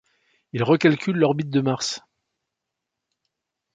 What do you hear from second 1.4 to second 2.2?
de Mars.